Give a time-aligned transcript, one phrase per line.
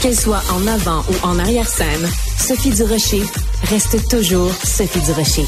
[0.00, 2.08] Qu'elle soit en avant ou en arrière-scène,
[2.38, 3.24] Sophie Durocher
[3.64, 5.44] reste toujours Sophie Durocher.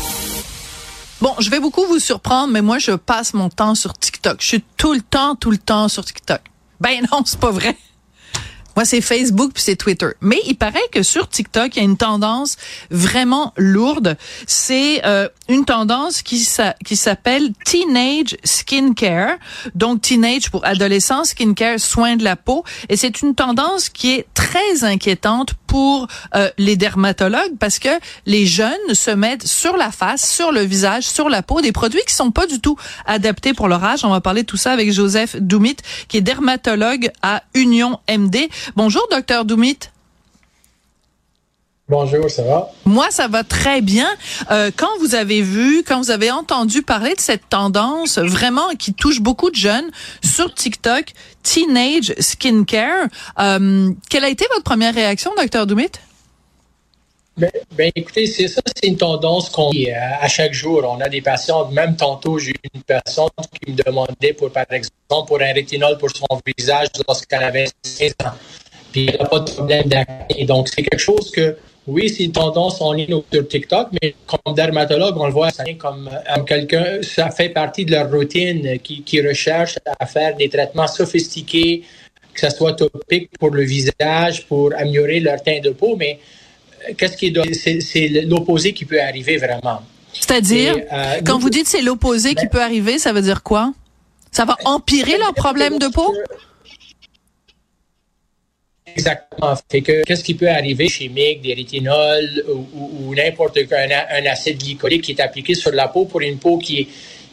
[1.20, 4.40] Bon, je vais beaucoup vous surprendre, mais moi, je passe mon temps sur TikTok.
[4.40, 6.40] Je suis tout le temps, tout le temps sur TikTok.
[6.80, 7.76] Ben non, c'est pas vrai.
[8.76, 10.08] Moi, c'est Facebook puis c'est Twitter.
[10.20, 12.56] Mais il paraît que sur TikTok, il y a une tendance
[12.90, 14.16] vraiment lourde.
[14.46, 16.48] C'est euh, une tendance qui,
[16.84, 19.36] qui s'appelle Teenage Skincare.
[19.74, 22.64] Donc, teenage pour adolescent, skincare, soin de la peau.
[22.88, 27.88] Et c'est une tendance qui est très inquiétante pour euh, les dermatologues parce que
[28.26, 32.02] les jeunes se mettent sur la face, sur le visage, sur la peau des produits
[32.06, 32.76] qui sont pas du tout
[33.06, 34.04] adaptés pour leur âge.
[34.04, 35.76] On va parler de tout ça avec Joseph Doumit,
[36.08, 38.48] qui est dermatologue à Union MD.
[38.76, 39.78] Bonjour, docteur Doumit.
[41.90, 42.70] Bonjour, ça va?
[42.84, 44.08] Moi, ça va très bien.
[44.52, 48.94] Euh, quand vous avez vu, quand vous avez entendu parler de cette tendance vraiment qui
[48.94, 49.90] touche beaucoup de jeunes
[50.22, 51.06] sur TikTok,
[51.42, 53.08] Teenage Skincare,
[53.40, 55.90] euh, quelle a été votre première réaction, docteur Doumit?
[57.36, 59.72] Ben, ben, écoutez, c'est ça, c'est une tendance qu'on
[60.20, 60.84] à chaque jour.
[60.84, 64.66] On a des patients, même tantôt, j'ai eu une personne qui me demandait, pour, par
[64.70, 68.32] exemple, pour un rétinol pour son visage lorsqu'elle avait 16 ans.
[68.92, 70.44] Puis elle n'a pas de problème d'acné.
[70.44, 74.54] Donc, c'est quelque chose que oui, c'est une tendance en ligne sur TikTok, mais comme
[74.54, 79.02] dermatologue, on le voit ça comme, euh, quelqu'un, ça fait partie de leur routine qui,
[79.02, 81.82] qui recherche à faire des traitements sophistiqués,
[82.34, 86.18] que ce soit topique pour le visage, pour améliorer leur teint de peau, mais
[86.88, 89.82] euh, qu'est-ce qui est, c'est l'opposé qui peut arriver vraiment.
[90.12, 93.72] C'est-à-dire, euh, quand vous dites c'est l'opposé qui ben peut arriver, ça veut dire quoi?
[94.32, 96.14] Ça va empirer leur problème de peau?
[98.96, 99.54] Exactement.
[99.70, 105.02] Fait que qu'est-ce qui peut arriver chimique, des rétinols ou, n'importe quoi, un, acide glycolique
[105.02, 106.88] qui est appliqué sur la peau pour une peau qui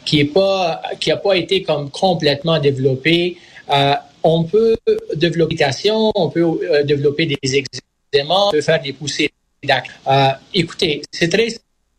[0.06, 3.38] qui est pas qui a pas été comme complètement développée.
[3.70, 4.78] Euh, on peut
[5.16, 5.56] développer
[6.16, 9.32] on peut euh, développer des eczémas, on peut faire des poussées
[9.64, 9.90] d'acné.
[10.08, 11.50] Euh, écoutez, c'est très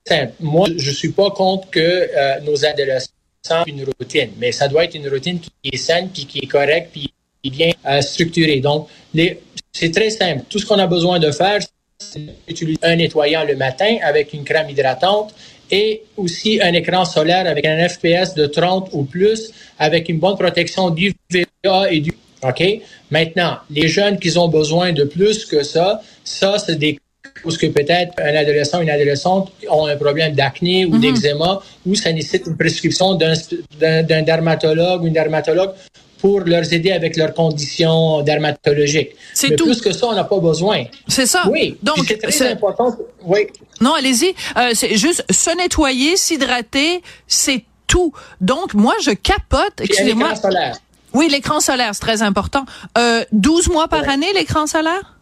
[0.07, 0.33] simple.
[0.41, 3.13] Moi, je suis pas contre que nos adolescents
[3.51, 6.47] aient une routine, mais ça doit être une routine qui est saine, puis qui est
[6.47, 7.13] correcte, puis
[7.51, 8.61] bien structurée.
[8.61, 9.41] Donc, les,
[9.73, 10.43] c'est très simple.
[10.49, 11.61] Tout ce qu'on a besoin de faire,
[11.99, 15.35] c'est utiliser un nettoyant le matin avec une crème hydratante
[15.71, 20.37] et aussi un écran solaire avec un FPS de 30 ou plus avec une bonne
[20.37, 22.63] protection du VA et du OK?
[23.11, 26.99] Maintenant, les jeunes qui ont besoin de plus que ça, ça, c'est des
[27.43, 31.01] causes que peut-être un adolescent ou une adolescente ont un problème d'acné ou mhm.
[31.01, 35.73] d'eczéma ou ça nécessite une prescription d'un dermatologue ou une dermatologue
[36.19, 39.11] pour leur aider avec leurs conditions dermatologiques.
[39.35, 39.67] C'est tout.
[39.67, 40.85] Plus que ça, on n'a pas besoin.
[41.07, 41.45] C'est ça.
[41.51, 41.77] Oui.
[41.83, 42.97] Donc, c'est très important.
[43.25, 43.47] Oui.
[43.81, 44.35] Non, allez-y.
[44.57, 48.13] Euh, c'est juste se nettoyer, s'hydrater, c'est tout.
[48.41, 49.81] Donc, moi, je capote.
[49.81, 50.29] Excusez-moi.
[50.29, 50.77] L'écran solaire.
[51.15, 52.65] Oui, l'écran solaire, c'est très important.
[52.99, 55.18] Euh, 12 mois par année, l'écran solaire?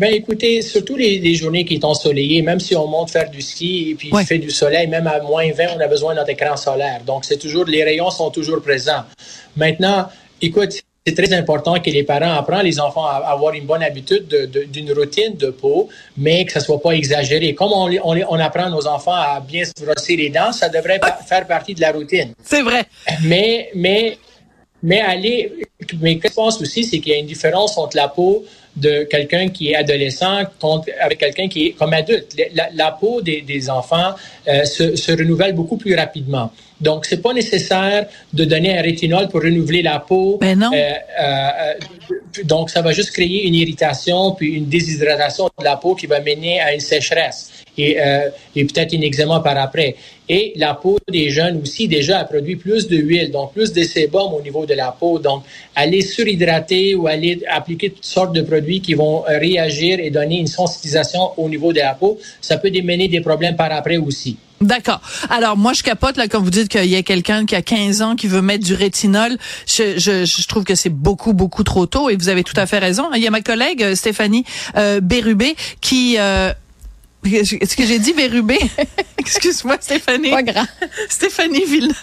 [0.00, 3.90] Ben écoutez, surtout les, journées qui sont ensoleillées, même si on monte faire du ski
[3.90, 6.30] et puis il fait du soleil, même à moins 20, on a besoin de notre
[6.30, 7.02] écran solaire.
[7.04, 9.04] Donc c'est toujours les rayons sont toujours présents.
[9.58, 10.08] Maintenant,
[10.40, 10.72] écoute,
[11.06, 14.26] c'est très important que les parents apprennent les enfants à avoir une bonne habitude
[14.72, 17.54] d'une routine de peau, mais que ça soit pas exagéré.
[17.54, 20.98] Comme on, on, on, apprend nos enfants à bien se brosser les dents, ça devrait
[21.28, 22.32] faire partie de la routine.
[22.42, 22.84] C'est vrai.
[23.24, 24.16] Mais mais
[24.82, 25.52] mais aller,
[26.00, 29.48] mais je pense aussi, c'est qu'il y a une différence entre la peau de quelqu'un
[29.48, 32.36] qui est adolescent contre, avec quelqu'un qui est comme adulte.
[32.74, 34.14] La, peau des, des enfants
[34.48, 36.52] euh, se, se, renouvelle beaucoup plus rapidement.
[36.80, 40.38] Donc, c'est pas nécessaire de donner un rétinol pour renouveler la peau.
[40.40, 40.70] Ben non.
[40.72, 41.74] Euh, euh,
[42.44, 46.20] donc, ça va juste créer une irritation puis une déshydratation de la peau qui va
[46.20, 49.96] mener à une sécheresse et, euh, et peut-être un eczéma par après.
[50.28, 53.82] Et la peau des jeunes aussi déjà a produit plus de huile, donc plus de
[53.82, 55.18] sébum au niveau de la peau.
[55.18, 55.42] Donc,
[55.74, 60.46] aller surhydrater ou aller appliquer toutes sortes de produits qui vont réagir et donner une
[60.46, 64.36] sensibilisation au niveau de la peau, ça peut démener des problèmes par après aussi.
[64.60, 65.00] D'accord.
[65.30, 68.02] Alors moi je capote là quand vous dites qu'il y a quelqu'un qui a 15
[68.02, 69.38] ans qui veut mettre du rétinol.
[69.66, 73.08] Je trouve que c'est beaucoup beaucoup trop tôt et vous avez tout à fait raison.
[73.14, 74.44] Il y a ma collègue euh, Stéphanie
[74.76, 76.52] euh, Bérubé qui euh,
[77.24, 78.58] est-ce que j'ai dit Bérubé?
[79.18, 80.30] Excuse-moi, Stéphanie.
[80.30, 80.66] Pas grand.
[81.08, 81.94] Stéphanie Villeneuve,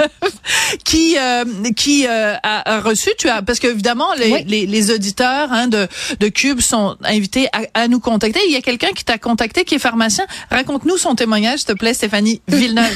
[0.83, 1.43] qui euh,
[1.75, 5.87] qui euh, a, reçu, tu as, parce qu'évidemment les, les, les, auditeurs hein, de
[6.19, 8.39] de Cube sont invités à, à nous contacter.
[8.47, 10.25] Il y a quelqu'un qui t'a contacté, qui est pharmacien.
[10.51, 12.95] Raconte-nous son témoignage, s'il te plaît, Stéphanie Villeneuve.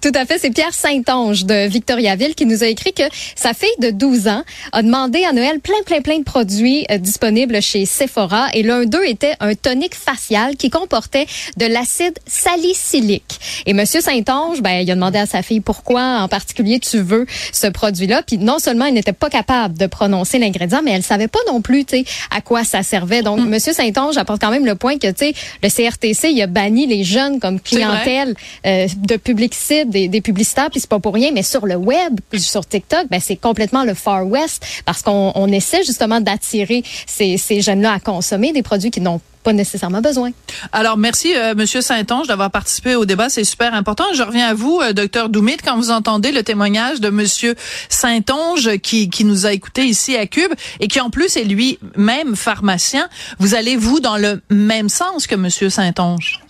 [0.00, 3.04] Tout à fait, c'est Pierre Saint-Onge de Victoriaville qui nous a écrit que
[3.34, 6.98] sa fille de 12 ans a demandé à Noël plein plein plein de produits euh,
[6.98, 13.40] disponibles chez Sephora et l'un d'eux était un tonique facial qui comportait de l'acide salicylique.
[13.66, 17.26] Et Monsieur Saint-Onge, ben, il a demandé à sa fille pourquoi en particulier tu veux
[17.52, 18.22] ce produit-là.
[18.26, 21.60] Puis non seulement il n'était pas capable de prononcer l'ingrédient, mais elle savait pas non
[21.60, 23.22] plus, tu sais, à quoi ça servait.
[23.22, 23.48] Donc, mm.
[23.48, 26.86] Monsieur Saint-Onge apporte quand même le point que, tu sais, le CRTC, il a banni
[26.86, 28.34] les jeunes comme clientèle
[28.66, 32.20] euh, de publicité, des, des publicitaires, puis c'est pas pour rien, mais sur le web,
[32.36, 37.36] sur TikTok, ben, c'est complètement le Far West parce qu'on on essaie justement d'attirer ces,
[37.36, 40.32] ces jeunes-là à consommer des produits qui n'ont pas nécessairement besoin.
[40.72, 43.28] Alors, merci, euh, Monsieur Saint-Onge, d'avoir participé au débat.
[43.28, 44.04] C'est super important.
[44.12, 47.54] Je reviens à vous, euh, docteur Doumit, quand vous entendez le témoignage de Monsieur
[47.88, 52.34] Saint-Onge qui, qui nous a écouté ici à Cube et qui en plus est lui-même
[52.34, 53.08] pharmacien.
[53.38, 56.40] Vous allez, vous, dans le même sens que Monsieur Saint-Onge?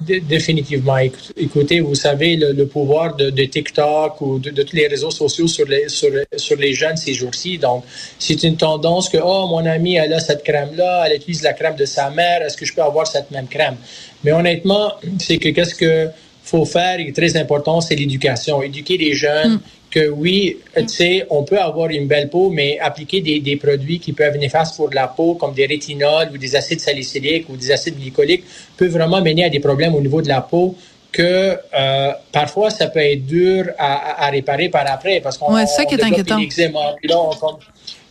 [0.00, 0.98] Définitivement.
[1.36, 5.88] Écoutez, vous savez, le, pouvoir de, TikTok ou de, tous les réseaux sociaux sur les,
[5.88, 7.58] sur, les jeunes ces jours-ci.
[7.58, 7.82] Donc,
[8.18, 11.74] c'est une tendance que, oh, mon ami, elle a cette crème-là, elle utilise la crème
[11.74, 13.76] de sa mère, est-ce que je peux avoir cette même crème?
[14.22, 16.08] Mais honnêtement, c'est que qu'est-ce que
[16.44, 18.62] faut faire, et très important, c'est l'éducation.
[18.62, 19.60] Éduquer les jeunes, mm
[19.94, 24.00] que oui, tu sais, on peut avoir une belle peau, mais appliquer des, des produits
[24.00, 27.56] qui peuvent être néfastes pour la peau, comme des rétinols ou des acides salicyliques ou
[27.56, 28.42] des acides glycoliques,
[28.76, 30.74] peut vraiment mener à des problèmes au niveau de la peau
[31.12, 35.64] que euh, parfois ça peut être dur à, à, réparer par après parce qu'on ouais,
[35.66, 36.40] ça qui est inquiétant.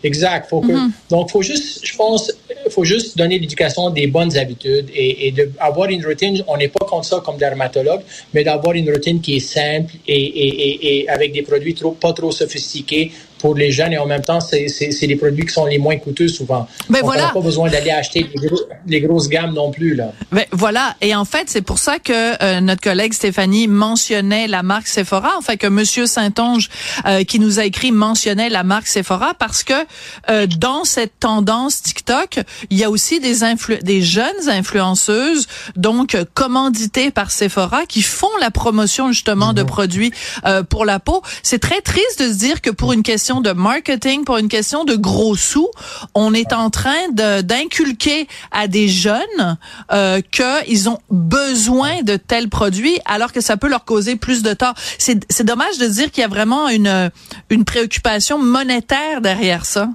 [0.04, 0.50] Exact.
[0.50, 0.92] Faut que, mm-hmm.
[1.10, 2.32] Donc, faut juste, je pense,
[2.70, 6.44] faut juste donner l'éducation des bonnes habitudes et, et de avoir une routine.
[6.48, 8.02] On n'est pas comme ça comme dermatologue,
[8.34, 12.14] mais d'avoir une routine qui est simple et, et, et, avec des produits trop, pas
[12.14, 13.12] trop sophistiqués
[13.44, 14.68] pour les jeunes et en même temps, c'est
[15.01, 16.66] les produits qui sont les moins coûteux souvent.
[16.88, 17.24] Mais ben voilà.
[17.24, 18.30] On n'a pas besoin d'aller acheter
[18.88, 19.95] les, grosses gammes non plus.
[19.95, 20.13] là.
[20.31, 20.95] Mais ben voilà.
[21.01, 25.31] Et en fait, c'est pour ça que euh, notre collègue Stéphanie mentionnait la marque Sephora.
[25.38, 26.69] En fait, que Monsieur Saint-Onge,
[27.06, 29.74] euh, qui nous a écrit, mentionnait la marque Sephora parce que
[30.30, 33.40] euh, dans cette tendance TikTok, il y a aussi des,
[33.81, 39.68] des jeunes influenceuses, donc commanditées par Sephora, qui font la promotion justement de mhm.
[39.68, 40.13] produits
[40.69, 41.22] pour la peau.
[41.42, 44.83] C'est très triste de se dire que pour une question de marketing, pour une question
[44.83, 45.69] de gros sous,
[46.13, 49.57] on est en train d'inculquer à des jeunes
[49.91, 54.53] euh, qu'ils ont besoin de tels produits alors que ça peut leur causer plus de
[54.53, 54.74] tort.
[54.97, 57.12] C'est dommage de dire qu'il y a vraiment une,
[57.50, 59.89] une préoccupation monétaire derrière ça.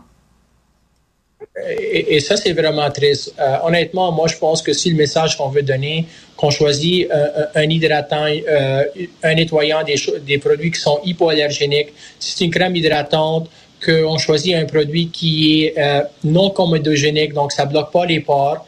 [1.67, 3.35] Et, ça, c'est vraiment triste.
[3.39, 6.07] Euh, honnêtement, moi, je pense que si le message qu'on veut donner,
[6.37, 8.85] qu'on choisit euh, un hydratant, euh,
[9.23, 11.89] un nettoyant, des, produits qui sont hypoallergéniques,
[12.19, 13.49] si c'est une crème hydratante,
[13.85, 15.77] qu'on choisit un produit qui est
[16.25, 18.67] non comédogénique, donc ça bloque pas les pores.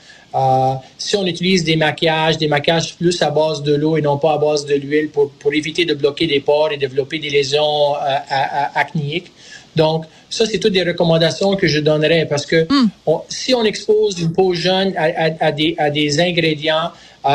[0.97, 4.35] si on utilise des maquillages, des maquillages plus à base de l'eau et non pas
[4.35, 7.95] à base de l'huile pour, pour éviter de bloquer les pores et développer des lésions
[8.77, 9.33] acnéiques.
[9.75, 12.89] Donc, ça, c'est toutes des recommandations que je donnerais parce que hmm.
[13.29, 16.91] si on expose une peau jeune à, des, à des, ingrédients,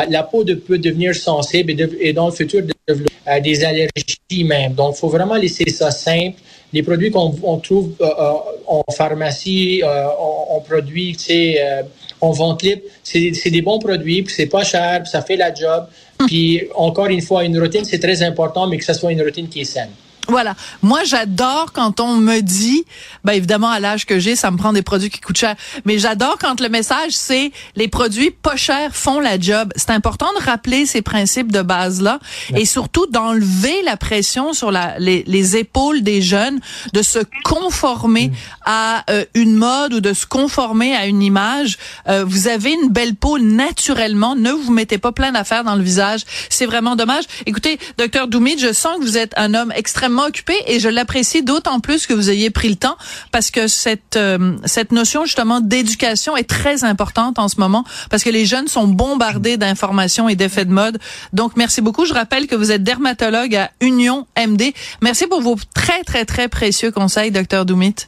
[0.08, 4.72] la peau peut devenir sensible et, dans le futur développer des allergies même.
[4.74, 6.38] Donc, il faut vraiment laisser ça simple.
[6.72, 8.32] Les produits qu'on trouve euh, euh,
[8.66, 10.06] en pharmacie, euh,
[10.50, 11.84] on, produit, tu sais,
[12.20, 15.54] en vente libre, c'est des bons produits, puis c'est pas cher, puis ça fait la
[15.54, 15.86] job.
[16.20, 16.26] Hmm.
[16.26, 19.48] Puis encore une fois, une routine, c'est très important, mais que ce soit une routine
[19.48, 19.90] qui est saine.
[20.28, 20.54] Voilà.
[20.82, 22.84] Moi, j'adore quand on me dit,
[23.24, 25.54] ben évidemment, à l'âge que j'ai, ça me prend des produits qui coûtent cher.
[25.84, 29.72] Mais j'adore quand le message, c'est les produits pas chers font la job.
[29.76, 32.18] C'est important de rappeler ces principes de base-là
[32.54, 36.60] et surtout d'enlever la pression sur la, les, les, épaules des jeunes
[36.92, 38.34] de se conformer mm.
[38.64, 41.78] à euh, une mode ou de se conformer à une image.
[42.08, 44.34] Euh, vous avez une belle peau naturellement.
[44.34, 46.22] Ne vous mettez pas plein d'affaires dans le visage.
[46.48, 47.24] C'est vraiment dommage.
[47.46, 51.42] Écoutez, docteur Doumid, je sens que vous êtes un homme extrêmement occupé et je l'apprécie
[51.42, 52.96] d'autant plus que vous ayez pris le temps
[53.32, 58.24] parce que cette euh, cette notion justement d'éducation est très importante en ce moment parce
[58.24, 60.98] que les jeunes sont bombardés d'informations et d'effets de mode.
[61.32, 62.04] Donc merci beaucoup.
[62.04, 64.72] Je rappelle que vous êtes dermatologue à Union MD.
[65.02, 68.06] Merci pour vos très très très précieux conseils, docteur Doumit.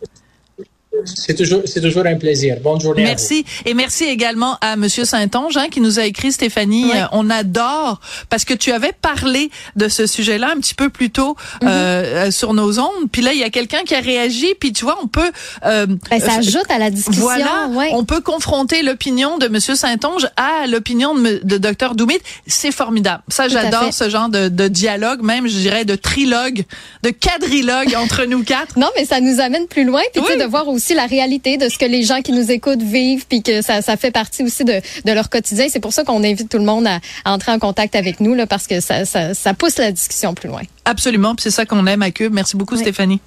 [1.04, 2.56] C'est toujours, c'est toujours un plaisir.
[2.62, 3.02] Bonne journée.
[3.02, 3.44] Merci.
[3.64, 6.90] Et merci également à Monsieur Saint-Onge hein, qui nous a écrit, Stéphanie.
[6.92, 11.10] Euh, on adore parce que tu avais parlé de ce sujet-là un petit peu plus
[11.10, 11.68] tôt mhm.
[11.68, 13.10] euh, euh, sur nos ondes.
[13.10, 14.54] Puis là, il y a quelqu'un qui a réagi.
[14.58, 15.30] Puis tu vois, on peut.
[15.64, 17.22] Euh, ben, ça ajoute à la discussion.
[17.22, 17.68] Voilà.
[17.92, 22.18] On peut confronter l'opinion de Monsieur Saint-Onge à l'opinion de, de Dr Doumit.
[22.46, 23.22] C'est formidable.
[23.28, 26.64] Ça, j'adore ce genre de, de, dialogue, même je dirais de trilogue,
[27.02, 28.58] de quadrilogue entre nous quatre.
[28.78, 30.02] Non, mais ça nous amène plus loin.
[30.12, 32.50] Puis tu sais, de voir aussi la réalité de ce que les gens qui nous
[32.50, 35.66] écoutent vivent, puis que ça, ça fait partie aussi de, de leur quotidien.
[35.68, 38.46] C'est pour ça qu'on invite tout le monde à, entrer en contact avec nous, là,
[38.46, 40.62] parce que ça, ça, ça pousse la discussion plus loin.
[40.84, 42.32] Absolument, c'est ça qu'on aime à Cube.
[42.32, 43.20] Merci beaucoup, Stéphanie.